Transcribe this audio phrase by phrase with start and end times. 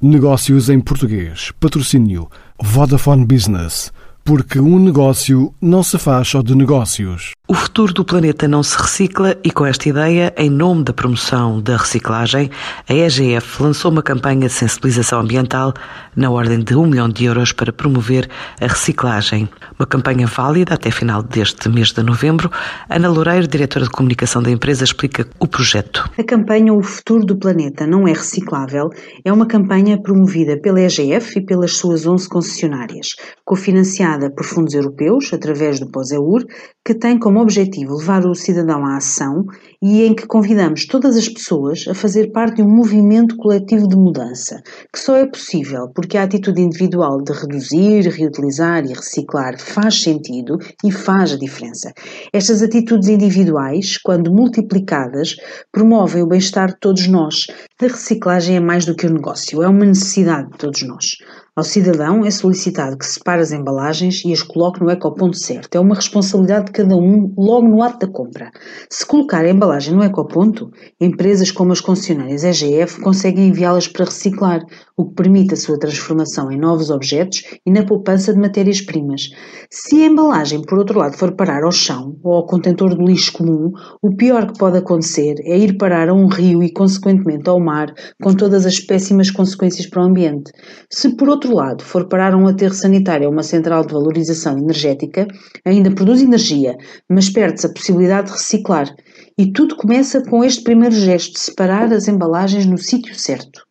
[0.00, 1.50] Negócios em português.
[1.58, 2.30] Patrocínio
[2.62, 3.92] Vodafone Business.
[4.28, 7.30] Porque um negócio não se faz só de negócios.
[7.50, 11.62] O futuro do planeta não se recicla e com esta ideia, em nome da promoção
[11.62, 12.50] da reciclagem,
[12.86, 15.72] a EGF lançou uma campanha de sensibilização ambiental
[16.14, 18.28] na ordem de um milhão de euros para promover
[18.60, 19.48] a reciclagem.
[19.78, 22.50] Uma campanha válida até final deste mês de novembro.
[22.90, 26.10] Ana Loureiro, diretora de comunicação da empresa, explica o projeto.
[26.18, 28.90] A campanha O Futuro do Planeta Não é Reciclável
[29.24, 35.30] é uma campanha promovida pela EGF e pelas suas 11 concessionárias, cofinanciada por fundos europeus
[35.32, 36.44] através do POSEUR,
[36.84, 39.44] que tem como objetivo levar o cidadão à ação
[39.82, 43.96] e em que convidamos todas as pessoas a fazer parte de um movimento coletivo de
[43.96, 50.02] mudança, que só é possível porque a atitude individual de reduzir, reutilizar e reciclar faz
[50.02, 51.92] sentido e faz a diferença.
[52.32, 55.36] Estas atitudes individuais, quando multiplicadas,
[55.70, 57.46] promovem o bem-estar de todos nós.
[57.80, 61.16] A reciclagem é mais do que um negócio, é uma necessidade de todos nós.
[61.58, 65.74] Ao cidadão é solicitado que separe as embalagens e as coloque no ecoponto certo.
[65.74, 68.52] É uma responsabilidade de cada um logo no ato da compra.
[68.88, 74.60] Se colocar a embalagem no ecoponto, empresas como as concessionárias EGF conseguem enviá-las para reciclar,
[74.96, 79.30] o que permite a sua transformação em novos objetos e na poupança de matérias-primas.
[79.68, 83.32] Se a embalagem, por outro lado, for parar ao chão ou ao contentor de lixo
[83.32, 87.58] comum, o pior que pode acontecer é ir parar a um rio e, consequentemente, ao
[87.58, 90.52] mar, com todas as péssimas consequências para o ambiente.
[90.88, 94.58] Se, por outro outro lado for parar um aterro sanitário a uma central de valorização
[94.58, 95.26] energética,
[95.64, 96.76] ainda produz energia,
[97.08, 98.94] mas perde-se a possibilidade de reciclar.
[99.36, 103.66] E tudo começa com este primeiro gesto de separar as embalagens no sítio certo.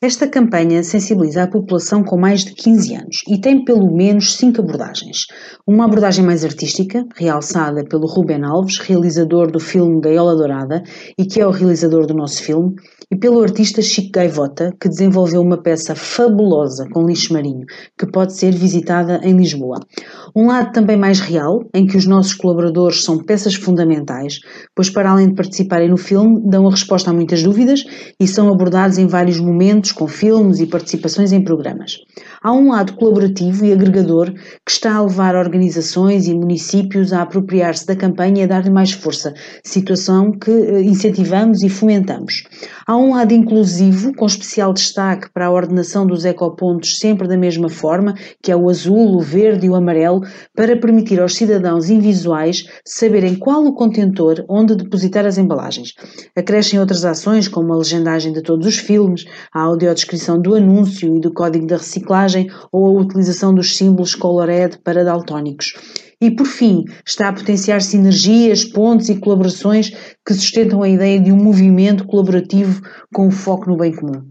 [0.00, 4.60] Esta campanha sensibiliza a população com mais de 15 anos e tem pelo menos cinco
[4.60, 5.26] abordagens.
[5.66, 10.84] Uma abordagem mais artística, realçada pelo Ruben Alves, realizador do filme Gaiola Dourada
[11.18, 12.76] e que é o realizador do nosso filme,
[13.10, 17.64] e pelo artista Chico Gaivota, que desenvolveu uma peça fabulosa com lixo marinho,
[17.98, 19.80] que pode ser visitada em Lisboa.
[20.36, 24.40] Um lado também mais real, em que os nossos colaboradores são peças fundamentais,
[24.74, 27.82] pois para além de participarem no filme, dão a resposta a muitas dúvidas
[28.20, 31.96] e são abordados em vários momentos, com filmes e participações em programas.
[32.40, 34.32] Há um lado colaborativo e agregador
[34.64, 38.92] que está a levar organizações e municípios a apropriar-se da campanha e a dar-lhe mais
[38.92, 39.34] força,
[39.64, 42.44] situação que eh, incentivamos e fomentamos.
[42.86, 47.68] Há um lado inclusivo, com especial destaque para a ordenação dos ecopontos sempre da mesma
[47.68, 50.20] forma, que é o azul, o verde e o amarelo,
[50.54, 55.92] para permitir aos cidadãos invisuais saberem qual o contentor onde depositar as embalagens.
[56.36, 61.20] Acrescem outras ações, como a legendagem de todos os filmes, a audiodescrição do anúncio e
[61.20, 62.27] do código da reciclagem,
[62.72, 65.74] ou a utilização dos símbolos Colored para daltónicos.
[66.20, 69.90] E, por fim, está a potenciar sinergias, pontes e colaborações
[70.26, 72.82] que sustentam a ideia de um movimento colaborativo
[73.14, 74.24] com foco no bem comum.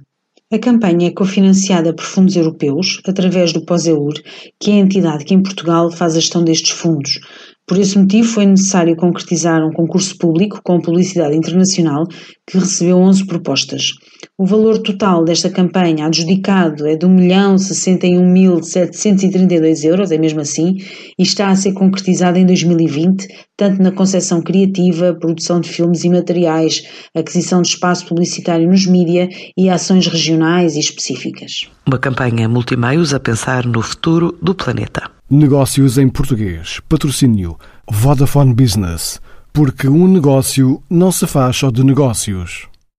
[0.51, 4.13] A campanha é cofinanciada por fundos europeus, através do POSEUR,
[4.57, 7.19] que é a entidade que em Portugal faz a gestão destes fundos.
[7.67, 12.07] Por esse motivo, foi necessário concretizar um concurso público com publicidade internacional
[12.47, 13.91] que recebeu 11 propostas.
[14.37, 20.77] O valor total desta campanha adjudicado é de 1.061.732 euros, é mesmo assim,
[21.19, 26.09] e está a ser concretizado em 2020, tanto na concepção criativa, produção de filmes e
[26.09, 31.67] materiais, aquisição de espaço publicitário nos mídia e ações regionais e específicas.
[31.85, 35.16] Uma campanha multimeios a pensar no futuro do planeta.
[35.29, 36.79] Negócios em português.
[36.87, 39.19] Patrocínio Vodafone Business.
[39.51, 42.69] Porque um negócio não se faz só de negócios.